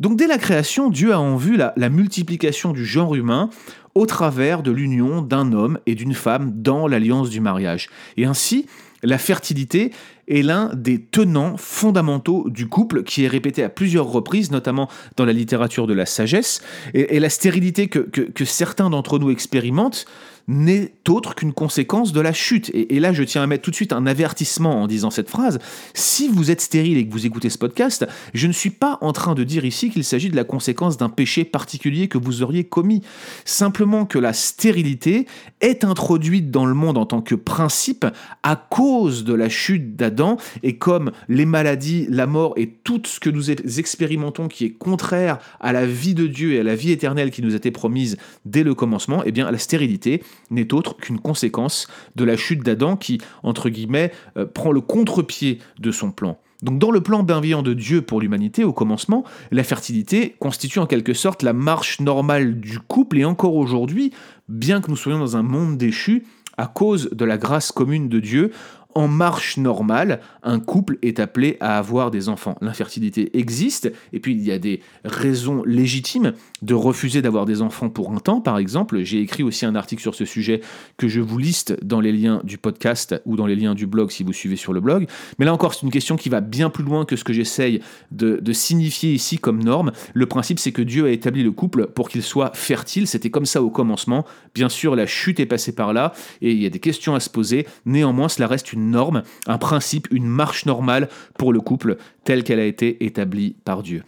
Donc 0.00 0.16
dès 0.18 0.26
la 0.26 0.38
création, 0.38 0.90
Dieu 0.90 1.12
a 1.12 1.20
en 1.20 1.36
vue 1.36 1.56
la, 1.56 1.72
la 1.76 1.88
multiplication 1.88 2.72
du 2.72 2.84
genre 2.84 3.14
humain 3.14 3.48
au 3.94 4.04
travers 4.04 4.62
de 4.62 4.70
l'union 4.70 5.22
d'un 5.22 5.52
homme 5.52 5.78
et 5.86 5.94
d'une 5.94 6.12
femme 6.12 6.52
dans 6.54 6.86
l'alliance 6.86 7.30
du 7.30 7.40
mariage. 7.40 7.88
Et 8.18 8.26
ainsi, 8.26 8.66
la 9.02 9.18
fertilité 9.18 9.92
est 10.28 10.42
l'un 10.42 10.70
des 10.74 11.00
tenants 11.00 11.56
fondamentaux 11.56 12.48
du 12.48 12.68
couple 12.68 13.02
qui 13.02 13.24
est 13.24 13.28
répété 13.28 13.62
à 13.62 13.68
plusieurs 13.68 14.06
reprises, 14.06 14.50
notamment 14.50 14.88
dans 15.16 15.24
la 15.24 15.32
littérature 15.32 15.86
de 15.86 15.94
la 15.94 16.06
sagesse. 16.06 16.62
Et, 16.94 17.20
la 17.20 17.30
stérilité 17.30 17.88
que 17.88 18.44
certains 18.44 18.90
d'entre 18.90 19.18
nous 19.18 19.30
expérimentent 19.30 20.06
n'est 20.48 20.92
autre 21.08 21.34
qu'une 21.34 21.52
conséquence 21.52 22.12
de 22.12 22.20
la 22.20 22.32
chute. 22.32 22.70
Et, 22.72 23.00
là, 23.00 23.12
je 23.12 23.22
tiens 23.22 23.42
à 23.42 23.46
mettre 23.46 23.64
tout 23.64 23.70
de 23.70 23.76
suite 23.76 23.92
un 23.92 24.06
avertissement 24.06 24.82
en 24.82 24.86
disant 24.86 25.10
cette 25.10 25.28
phrase. 25.28 25.58
Si 25.94 26.28
vous 26.28 26.50
êtes 26.50 26.60
stérile 26.60 26.98
et 26.98 27.06
que 27.06 27.12
vous 27.12 27.26
écoutez 27.26 27.50
ce 27.50 27.58
podcast, 27.58 28.06
je 28.32 28.46
ne 28.46 28.52
suis 28.52 28.70
pas 28.70 28.98
en 29.00 29.12
train 29.12 29.34
de 29.34 29.44
dire 29.44 29.64
ici 29.64 29.90
qu'il 29.90 30.04
s'agit 30.04 30.30
de 30.30 30.36
la 30.36 30.44
conséquence 30.44 30.96
d'un 30.96 31.08
péché 31.08 31.44
particulier 31.44 32.08
que 32.08 32.18
vous 32.18 32.42
auriez 32.42 32.64
commis. 32.64 33.02
Simplement 33.44 34.06
que 34.06 34.18
la 34.18 34.32
stérilité 34.32 35.26
est 35.60 35.84
introduite 35.84 36.50
dans 36.50 36.66
le 36.66 36.74
monde 36.74 36.98
en 36.98 37.06
tant 37.06 37.22
que 37.22 37.34
principe 37.34 38.06
à 38.42 38.56
cause 38.56 39.24
de 39.24 39.34
la 39.34 39.48
chute 39.48 39.96
d'Adam 39.96 40.15
et 40.62 40.76
comme 40.76 41.12
les 41.28 41.46
maladies, 41.46 42.06
la 42.08 42.26
mort 42.26 42.54
et 42.56 42.68
tout 42.84 43.02
ce 43.04 43.20
que 43.20 43.30
nous 43.30 43.50
expérimentons 43.50 44.48
qui 44.48 44.64
est 44.64 44.70
contraire 44.70 45.38
à 45.60 45.72
la 45.72 45.86
vie 45.86 46.14
de 46.14 46.26
Dieu 46.26 46.52
et 46.52 46.60
à 46.60 46.62
la 46.62 46.74
vie 46.74 46.92
éternelle 46.92 47.30
qui 47.30 47.42
nous 47.42 47.54
été 47.54 47.70
promise 47.70 48.16
dès 48.44 48.62
le 48.62 48.74
commencement, 48.74 49.22
eh 49.24 49.32
bien 49.32 49.50
la 49.50 49.58
stérilité 49.58 50.22
n'est 50.50 50.72
autre 50.74 50.96
qu'une 50.96 51.18
conséquence 51.18 51.88
de 52.14 52.24
la 52.24 52.36
chute 52.36 52.62
d'Adam 52.62 52.96
qui, 52.96 53.20
entre 53.42 53.68
guillemets, 53.68 54.12
euh, 54.36 54.46
prend 54.46 54.72
le 54.72 54.80
contre-pied 54.80 55.58
de 55.78 55.90
son 55.90 56.10
plan. 56.10 56.38
Donc 56.62 56.78
dans 56.78 56.90
le 56.90 57.02
plan 57.02 57.22
bienveillant 57.22 57.62
de 57.62 57.74
Dieu 57.74 58.02
pour 58.02 58.20
l'humanité, 58.20 58.64
au 58.64 58.72
commencement, 58.72 59.24
la 59.50 59.62
fertilité 59.62 60.36
constitue 60.38 60.78
en 60.78 60.86
quelque 60.86 61.12
sorte 61.12 61.42
la 61.42 61.52
marche 61.52 62.00
normale 62.00 62.58
du 62.58 62.78
couple, 62.80 63.18
et 63.18 63.24
encore 63.24 63.54
aujourd'hui, 63.54 64.12
bien 64.48 64.80
que 64.80 64.90
nous 64.90 64.96
soyons 64.96 65.18
dans 65.18 65.36
un 65.36 65.42
monde 65.42 65.76
déchu, 65.76 66.24
à 66.56 66.66
cause 66.66 67.10
de 67.12 67.24
la 67.24 67.36
grâce 67.36 67.72
commune 67.72 68.08
de 68.08 68.20
Dieu, 68.20 68.52
en 68.96 69.08
marche 69.08 69.58
normale, 69.58 70.20
un 70.42 70.58
couple 70.58 70.96
est 71.02 71.20
appelé 71.20 71.58
à 71.60 71.76
avoir 71.76 72.10
des 72.10 72.30
enfants. 72.30 72.56
L'infertilité 72.62 73.38
existe, 73.38 73.92
et 74.14 74.20
puis 74.20 74.32
il 74.32 74.42
y 74.42 74.50
a 74.50 74.58
des 74.58 74.80
raisons 75.04 75.62
légitimes 75.64 76.32
de 76.62 76.72
refuser 76.72 77.20
d'avoir 77.20 77.44
des 77.44 77.60
enfants 77.60 77.90
pour 77.90 78.10
un 78.10 78.20
temps, 78.20 78.40
par 78.40 78.56
exemple. 78.56 79.02
J'ai 79.02 79.20
écrit 79.20 79.42
aussi 79.42 79.66
un 79.66 79.74
article 79.74 80.00
sur 80.00 80.14
ce 80.14 80.24
sujet 80.24 80.62
que 80.96 81.08
je 81.08 81.20
vous 81.20 81.36
liste 81.36 81.76
dans 81.84 82.00
les 82.00 82.10
liens 82.10 82.40
du 82.42 82.56
podcast 82.56 83.20
ou 83.26 83.36
dans 83.36 83.44
les 83.44 83.54
liens 83.54 83.74
du 83.74 83.86
blog 83.86 84.10
si 84.10 84.24
vous 84.24 84.32
suivez 84.32 84.56
sur 84.56 84.72
le 84.72 84.80
blog. 84.80 85.06
Mais 85.38 85.44
là 85.44 85.52
encore, 85.52 85.74
c'est 85.74 85.82
une 85.82 85.92
question 85.92 86.16
qui 86.16 86.30
va 86.30 86.40
bien 86.40 86.70
plus 86.70 86.82
loin 86.82 87.04
que 87.04 87.16
ce 87.16 87.24
que 87.24 87.34
j'essaye 87.34 87.82
de, 88.12 88.40
signifier 88.54 89.12
ici 89.12 89.36
comme 89.36 89.62
norme. 89.62 89.92
Le 90.14 90.24
principe, 90.24 90.58
c'est 90.58 90.72
que 90.72 90.80
Dieu 90.80 91.04
a 91.04 91.10
établi 91.10 91.42
le 91.42 91.52
couple 91.52 91.88
pour 91.88 92.08
qu'il 92.08 92.22
soit 92.22 92.52
fertile. 92.54 93.06
C'était 93.06 93.28
comme 93.28 93.44
ça 93.44 93.62
au 93.62 93.68
commencement. 93.68 94.24
Bien 94.54 94.70
sûr, 94.70 94.96
la 94.96 95.06
chute 95.06 95.38
est 95.38 95.46
passée 95.46 95.74
par 95.74 95.92
là, 95.92 96.14
et 96.40 96.52
il 96.52 96.62
y 96.62 96.64
a 96.64 96.70
des 96.70 96.78
questions 96.78 97.14
à 97.14 97.20
se 97.20 97.28
poser. 97.28 97.66
Néanmoins, 97.84 98.30
cela 98.30 98.46
reste 98.46 98.72
une 98.72 98.85
norme, 98.90 99.22
un 99.46 99.58
principe, 99.58 100.08
une 100.10 100.26
marche 100.26 100.66
normale 100.66 101.08
pour 101.38 101.52
le 101.52 101.60
couple 101.60 101.96
telle 102.24 102.44
qu'elle 102.44 102.60
a 102.60 102.64
été 102.64 103.04
établie 103.04 103.56
par 103.64 103.82
Dieu. 103.82 104.02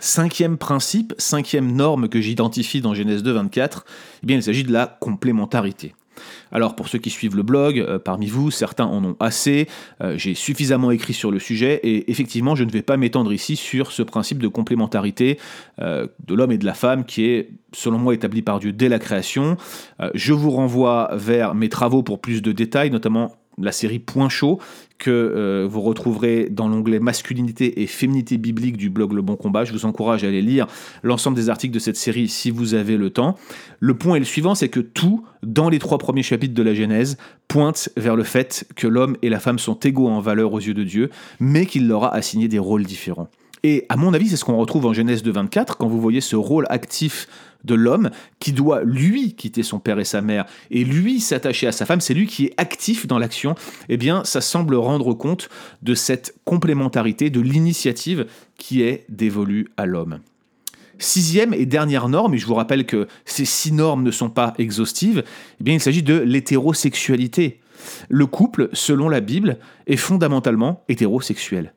Cinquième 0.00 0.58
principe, 0.58 1.14
cinquième 1.18 1.72
norme 1.72 2.08
que 2.08 2.20
j'identifie 2.20 2.80
dans 2.80 2.94
Genèse 2.94 3.22
2, 3.22 3.32
24, 3.32 3.84
eh 4.22 4.26
bien, 4.26 4.36
il 4.36 4.42
s'agit 4.42 4.64
de 4.64 4.72
la 4.72 4.86
complémentarité. 4.86 5.94
Alors 6.52 6.76
pour 6.76 6.88
ceux 6.88 6.98
qui 6.98 7.10
suivent 7.10 7.36
le 7.36 7.42
blog, 7.42 7.78
euh, 7.78 7.98
parmi 7.98 8.26
vous, 8.26 8.50
certains 8.50 8.86
en 8.86 9.04
ont 9.04 9.16
assez, 9.20 9.68
euh, 10.02 10.16
j'ai 10.16 10.34
suffisamment 10.34 10.90
écrit 10.90 11.12
sur 11.12 11.30
le 11.30 11.38
sujet 11.38 11.80
et 11.82 12.10
effectivement 12.10 12.54
je 12.54 12.64
ne 12.64 12.70
vais 12.70 12.82
pas 12.82 12.96
m'étendre 12.96 13.32
ici 13.32 13.56
sur 13.56 13.92
ce 13.92 14.02
principe 14.02 14.38
de 14.38 14.48
complémentarité 14.48 15.38
euh, 15.80 16.06
de 16.26 16.34
l'homme 16.34 16.52
et 16.52 16.58
de 16.58 16.66
la 16.66 16.74
femme 16.74 17.04
qui 17.04 17.26
est 17.26 17.50
selon 17.72 17.98
moi 17.98 18.14
établi 18.14 18.42
par 18.42 18.60
Dieu 18.60 18.72
dès 18.72 18.88
la 18.88 19.00
création. 19.00 19.56
je 20.14 20.32
vous 20.32 20.50
renvoie 20.50 21.10
vers 21.14 21.56
mes 21.56 21.68
travaux 21.68 22.04
pour 22.04 22.20
plus 22.20 22.40
de 22.40 22.52
détails, 22.52 22.90
notamment 22.90 23.34
la 23.58 23.72
série 23.72 23.98
Point 23.98 24.28
chaud 24.28 24.58
que 24.98 25.10
euh, 25.10 25.66
vous 25.68 25.80
retrouverez 25.80 26.48
dans 26.50 26.68
l'onglet 26.68 26.98
masculinité 27.00 27.82
et 27.82 27.86
féminité 27.86 28.38
biblique 28.38 28.76
du 28.76 28.90
blog 28.90 29.12
Le 29.12 29.22
Bon 29.22 29.36
Combat. 29.36 29.64
Je 29.64 29.72
vous 29.72 29.84
encourage 29.84 30.24
à 30.24 30.28
aller 30.28 30.42
lire 30.42 30.66
l'ensemble 31.02 31.36
des 31.36 31.50
articles 31.50 31.74
de 31.74 31.78
cette 31.78 31.96
série 31.96 32.28
si 32.28 32.50
vous 32.50 32.74
avez 32.74 32.96
le 32.96 33.10
temps. 33.10 33.36
Le 33.80 33.94
point 33.94 34.16
est 34.16 34.20
le 34.20 34.24
suivant, 34.24 34.54
c'est 34.54 34.68
que 34.68 34.80
tout, 34.80 35.24
dans 35.42 35.68
les 35.68 35.78
trois 35.78 35.98
premiers 35.98 36.22
chapitres 36.22 36.54
de 36.54 36.62
la 36.62 36.74
Genèse, 36.74 37.16
pointe 37.48 37.88
vers 37.96 38.16
le 38.16 38.24
fait 38.24 38.66
que 38.76 38.86
l'homme 38.86 39.16
et 39.22 39.28
la 39.28 39.40
femme 39.40 39.58
sont 39.58 39.78
égaux 39.80 40.08
en 40.08 40.20
valeur 40.20 40.52
aux 40.52 40.60
yeux 40.60 40.74
de 40.74 40.84
Dieu, 40.84 41.10
mais 41.40 41.66
qu'il 41.66 41.88
leur 41.88 42.04
a 42.04 42.14
assigné 42.14 42.48
des 42.48 42.58
rôles 42.58 42.84
différents. 42.84 43.28
Et 43.62 43.86
à 43.88 43.96
mon 43.96 44.12
avis, 44.12 44.28
c'est 44.28 44.36
ce 44.36 44.44
qu'on 44.44 44.58
retrouve 44.58 44.84
en 44.84 44.92
Genèse 44.92 45.22
de 45.22 45.30
24, 45.30 45.78
quand 45.78 45.88
vous 45.88 46.00
voyez 46.00 46.20
ce 46.20 46.36
rôle 46.36 46.66
actif 46.68 47.28
de 47.64 47.74
l'homme 47.74 48.10
qui 48.38 48.52
doit 48.52 48.82
lui 48.84 49.34
quitter 49.34 49.62
son 49.62 49.78
père 49.78 49.98
et 49.98 50.04
sa 50.04 50.20
mère 50.20 50.44
et 50.70 50.84
lui 50.84 51.20
s'attacher 51.20 51.66
à 51.66 51.72
sa 51.72 51.86
femme, 51.86 52.00
c'est 52.00 52.14
lui 52.14 52.26
qui 52.26 52.46
est 52.46 52.54
actif 52.56 53.06
dans 53.06 53.18
l'action, 53.18 53.54
eh 53.88 53.96
bien 53.96 54.24
ça 54.24 54.40
semble 54.40 54.74
rendre 54.74 55.14
compte 55.14 55.48
de 55.82 55.94
cette 55.94 56.34
complémentarité, 56.44 57.30
de 57.30 57.40
l'initiative 57.40 58.26
qui 58.56 58.82
est 58.82 59.04
dévolue 59.08 59.68
à 59.76 59.86
l'homme. 59.86 60.20
Sixième 60.98 61.54
et 61.54 61.66
dernière 61.66 62.08
norme, 62.08 62.34
et 62.34 62.38
je 62.38 62.46
vous 62.46 62.54
rappelle 62.54 62.86
que 62.86 63.08
ces 63.24 63.44
six 63.44 63.72
normes 63.72 64.04
ne 64.04 64.10
sont 64.10 64.30
pas 64.30 64.54
exhaustives, 64.58 65.24
eh 65.60 65.64
bien 65.64 65.74
il 65.74 65.80
s'agit 65.80 66.02
de 66.02 66.18
l'hétérosexualité. 66.18 67.60
Le 68.08 68.26
couple, 68.26 68.68
selon 68.72 69.08
la 69.08 69.20
Bible, 69.20 69.58
est 69.86 69.96
fondamentalement 69.96 70.84
hétérosexuel. 70.88 71.74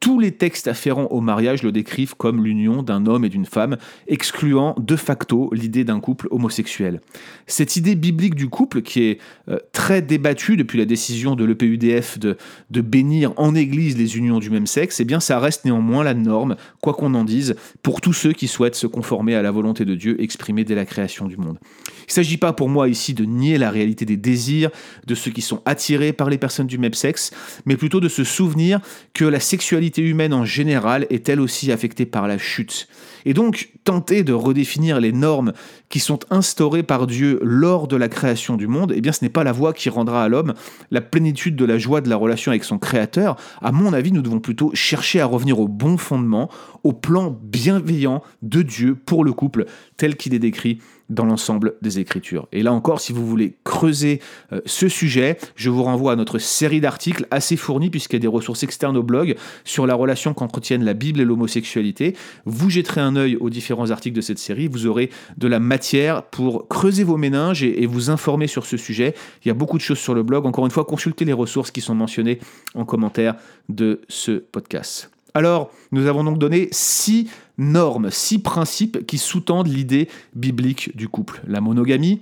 Tous 0.00 0.20
les 0.20 0.32
textes 0.32 0.68
afférents 0.68 1.06
au 1.06 1.20
mariage 1.20 1.62
le 1.62 1.72
décrivent 1.72 2.14
comme 2.14 2.44
l'union 2.44 2.82
d'un 2.82 3.06
homme 3.06 3.24
et 3.24 3.30
d'une 3.30 3.46
femme, 3.46 3.78
excluant 4.06 4.74
de 4.78 4.96
facto 4.96 5.48
l'idée 5.52 5.84
d'un 5.84 5.98
couple 5.98 6.28
homosexuel. 6.30 7.00
Cette 7.46 7.76
idée 7.76 7.94
biblique 7.94 8.34
du 8.34 8.48
couple, 8.48 8.82
qui 8.82 9.04
est 9.04 9.18
euh, 9.48 9.58
très 9.72 10.02
débattue 10.02 10.56
depuis 10.56 10.78
la 10.78 10.84
décision 10.84 11.36
de 11.36 11.44
l'EPUDF 11.44 12.18
de, 12.18 12.36
de 12.70 12.80
bénir 12.82 13.32
en 13.36 13.54
Église 13.54 13.96
les 13.96 14.18
unions 14.18 14.40
du 14.40 14.50
même 14.50 14.66
sexe, 14.66 15.00
eh 15.00 15.04
bien 15.04 15.20
ça 15.20 15.38
reste 15.38 15.64
néanmoins 15.64 16.04
la 16.04 16.14
norme, 16.14 16.56
quoi 16.82 16.92
qu'on 16.92 17.14
en 17.14 17.24
dise, 17.24 17.56
pour 17.82 18.02
tous 18.02 18.12
ceux 18.12 18.32
qui 18.32 18.46
souhaitent 18.46 18.74
se 18.74 18.86
conformer 18.86 19.34
à 19.34 19.42
la 19.42 19.50
volonté 19.50 19.86
de 19.86 19.94
Dieu 19.94 20.20
exprimée 20.20 20.64
dès 20.64 20.74
la 20.74 20.84
création 20.84 21.26
du 21.26 21.38
monde. 21.38 21.58
Il 22.00 22.08
ne 22.08 22.12
s'agit 22.12 22.36
pas 22.36 22.52
pour 22.52 22.68
moi 22.68 22.88
ici 22.88 23.14
de 23.14 23.24
nier 23.24 23.56
la 23.56 23.70
réalité 23.70 24.04
des 24.04 24.18
désirs 24.18 24.70
de 25.06 25.14
ceux 25.14 25.30
qui 25.30 25.40
sont 25.40 25.62
attirés 25.64 26.12
par 26.12 26.28
les 26.28 26.36
personnes 26.36 26.66
du 26.66 26.76
même 26.76 26.92
sexe, 26.92 27.30
mais 27.64 27.76
plutôt 27.76 28.00
de 28.00 28.08
se 28.08 28.24
souvenir 28.24 28.80
que 29.14 29.24
la 29.24 29.40
sexualité 29.40 29.93
humaine 30.02 30.32
en 30.32 30.44
général 30.44 31.06
est 31.10 31.28
elle 31.28 31.40
aussi 31.40 31.72
affectée 31.72 32.06
par 32.06 32.26
la 32.28 32.38
chute. 32.38 32.88
Et 33.24 33.34
donc, 33.34 33.70
tenter 33.84 34.22
de 34.22 34.32
redéfinir 34.32 35.00
les 35.00 35.12
normes 35.12 35.52
qui 35.88 36.00
sont 36.00 36.20
instaurées 36.30 36.82
par 36.82 37.06
Dieu 37.06 37.38
lors 37.42 37.88
de 37.88 37.96
la 37.96 38.08
création 38.08 38.56
du 38.56 38.66
monde, 38.66 38.92
eh 38.94 39.00
bien, 39.00 39.12
ce 39.12 39.24
n'est 39.24 39.30
pas 39.30 39.44
la 39.44 39.52
voie 39.52 39.72
qui 39.72 39.88
rendra 39.88 40.24
à 40.24 40.28
l'homme 40.28 40.54
la 40.90 41.00
plénitude 41.00 41.56
de 41.56 41.64
la 41.64 41.78
joie 41.78 42.00
de 42.00 42.08
la 42.08 42.16
relation 42.16 42.50
avec 42.50 42.64
son 42.64 42.78
Créateur. 42.78 43.36
À 43.62 43.72
mon 43.72 43.92
avis, 43.92 44.12
nous 44.12 44.22
devons 44.22 44.40
plutôt 44.40 44.70
chercher 44.74 45.20
à 45.20 45.26
revenir 45.26 45.58
au 45.58 45.68
bon 45.68 45.96
fondement, 45.96 46.50
au 46.82 46.92
plan 46.92 47.36
bienveillant 47.42 48.22
de 48.42 48.62
Dieu 48.62 48.94
pour 48.94 49.24
le 49.24 49.32
couple, 49.32 49.66
tel 49.96 50.16
qu'il 50.16 50.34
est 50.34 50.38
décrit 50.38 50.78
dans 51.10 51.24
l'ensemble 51.24 51.74
des 51.82 51.98
Écritures. 51.98 52.48
Et 52.52 52.62
là 52.62 52.72
encore, 52.72 53.00
si 53.00 53.12
vous 53.12 53.26
voulez 53.26 53.56
creuser 53.64 54.20
euh, 54.52 54.60
ce 54.64 54.88
sujet, 54.88 55.38
je 55.54 55.70
vous 55.70 55.82
renvoie 55.82 56.12
à 56.12 56.16
notre 56.16 56.38
série 56.38 56.80
d'articles 56.80 57.26
assez 57.30 57.56
fournis, 57.56 57.90
puisqu'il 57.90 58.16
y 58.16 58.16
a 58.16 58.20
des 58.20 58.26
ressources 58.26 58.62
externes 58.62 58.96
au 58.96 59.02
blog, 59.02 59.36
sur 59.64 59.86
la 59.86 59.94
relation 59.94 60.34
qu'entretiennent 60.34 60.84
la 60.84 60.94
Bible 60.94 61.20
et 61.20 61.24
l'homosexualité. 61.24 62.16
Vous 62.46 62.70
jetterez 62.70 63.00
un 63.00 63.13
œil 63.16 63.36
aux 63.36 63.50
différents 63.50 63.90
articles 63.90 64.16
de 64.16 64.20
cette 64.20 64.38
série, 64.38 64.68
vous 64.68 64.86
aurez 64.86 65.10
de 65.36 65.48
la 65.48 65.60
matière 65.60 66.22
pour 66.22 66.68
creuser 66.68 67.04
vos 67.04 67.16
méninges 67.16 67.62
et, 67.62 67.82
et 67.82 67.86
vous 67.86 68.10
informer 68.10 68.46
sur 68.46 68.66
ce 68.66 68.76
sujet. 68.76 69.14
Il 69.44 69.48
y 69.48 69.50
a 69.50 69.54
beaucoup 69.54 69.76
de 69.76 69.82
choses 69.82 69.98
sur 69.98 70.14
le 70.14 70.22
blog. 70.22 70.46
Encore 70.46 70.64
une 70.64 70.70
fois, 70.70 70.84
consultez 70.84 71.24
les 71.24 71.32
ressources 71.32 71.70
qui 71.70 71.80
sont 71.80 71.94
mentionnées 71.94 72.38
en 72.74 72.84
commentaire 72.84 73.34
de 73.68 74.00
ce 74.08 74.32
podcast. 74.32 75.10
Alors, 75.34 75.72
nous 75.90 76.06
avons 76.06 76.22
donc 76.22 76.38
donné 76.38 76.68
six 76.70 77.28
normes, 77.58 78.10
six 78.10 78.38
principes 78.38 79.04
qui 79.04 79.18
sous-tendent 79.18 79.66
l'idée 79.66 80.08
biblique 80.34 80.96
du 80.96 81.08
couple. 81.08 81.42
La 81.46 81.60
monogamie, 81.60 82.20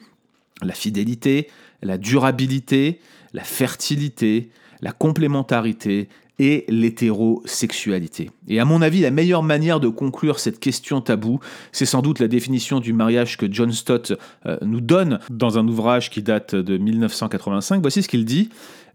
la 0.63 0.73
fidélité, 0.73 1.49
la 1.83 1.99
durabilité, 1.99 3.01
la 3.35 3.45
fertilité, 3.45 4.49
la 4.81 4.93
complémentarité 4.93 6.09
et 6.43 6.65
l'hétérosexualité. 6.67 8.33
Et 8.49 8.59
à 8.59 8.65
mon 8.65 8.83
avis, 8.83 9.01
la 9.01 9.13
meilleure 9.13 9.45
manière 9.45 9.79
de 9.79 9.87
conclure 9.87 10.41
cette 10.41 10.59
question 10.59 11.01
taboue, 11.01 11.39
c'est 11.71 11.87
sans 11.87 12.03
doute 12.03 12.19
la 12.19 12.27
définition 12.27 12.81
du 12.81 12.93
mariage 12.93 13.37
que 13.37 13.47
John 13.49 13.71
Stott 13.71 14.13
euh, 14.47 14.59
nous 14.63 14.81
donne 14.81 15.21
dans 15.31 15.57
un 15.57 15.69
ouvrage 15.69 16.11
qui 16.11 16.21
date 16.21 16.57
de 16.57 16.79
1985. 16.79 17.81
Voici 17.81 18.03
ce 18.03 18.09
qu'il 18.09 18.25
dit. 18.25 18.49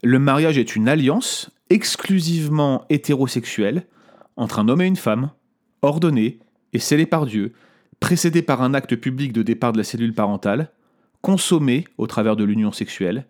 Le 0.03 0.19
mariage 0.19 0.57
est 0.57 0.75
une 0.75 0.89
alliance 0.89 1.49
exclusivement 1.69 2.83
hétérosexuelle 2.89 3.85
entre 4.35 4.59
un 4.59 4.67
homme 4.67 4.81
et 4.81 4.85
une 4.85 4.97
femme, 4.97 5.29
ordonnée 5.81 6.39
et 6.73 6.79
scellée 6.79 7.05
par 7.05 7.25
Dieu, 7.25 7.53
précédée 8.01 8.41
par 8.41 8.61
un 8.61 8.73
acte 8.73 8.97
public 8.97 9.31
de 9.31 9.41
départ 9.41 9.71
de 9.71 9.77
la 9.77 9.85
cellule 9.85 10.13
parentale, 10.13 10.69
consommée 11.21 11.85
au 11.97 12.07
travers 12.07 12.35
de 12.35 12.43
l'union 12.43 12.73
sexuelle, 12.73 13.25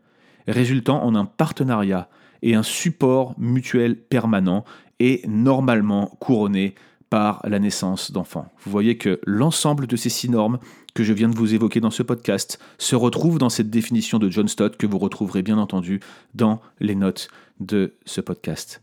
résultant 0.48 1.04
en 1.04 1.14
un 1.14 1.26
partenariat 1.26 2.10
et 2.42 2.56
un 2.56 2.64
support 2.64 3.36
mutuel 3.38 3.96
permanent 3.96 4.66
et 5.00 5.22
normalement 5.28 6.08
couronné 6.20 6.76
par 7.10 7.42
la 7.46 7.60
naissance 7.60 8.12
d'enfants. 8.12 8.48
Vous 8.64 8.72
voyez 8.72 8.98
que 8.98 9.20
l'ensemble 9.26 9.88
de 9.88 9.96
ces 9.96 10.10
six 10.10 10.30
normes 10.30 10.60
que 10.94 11.04
je 11.04 11.14
viens 11.14 11.30
de 11.30 11.36
vous 11.36 11.54
évoquer 11.54 11.80
dans 11.80 11.92
ce 11.92 12.04
podcast 12.04 12.60
se 12.78 12.96
retrouvent 12.96 13.38
dans 13.38 13.50
cette 13.50 13.70
définition 13.70 14.20
de 14.20 14.30
John 14.30 14.48
Stott 14.48 14.78
que 14.78 14.88
vous 14.88 14.98
retrouverez 14.98 15.44
bien 15.44 15.58
entendu 15.58 16.00
dans 16.34 16.62
les 16.80 16.96
notes 16.96 17.30
de 17.60 17.96
ce 18.06 18.22
podcast. 18.22 18.82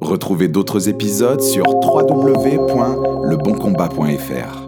Retrouvez 0.00 0.48
d'autres 0.48 0.88
épisodes 0.88 1.40
sur 1.40 1.64
www.leboncombat.fr. 1.66 4.63